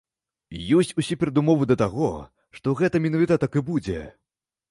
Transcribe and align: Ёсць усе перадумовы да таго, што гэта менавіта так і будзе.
Ёсць 0.77 0.93
усе 1.01 1.17
перадумовы 1.23 1.67
да 1.73 1.77
таго, 1.83 2.09
што 2.59 2.75
гэта 2.79 3.01
менавіта 3.05 3.37
так 3.43 3.51
і 3.61 3.63
будзе. 3.71 4.01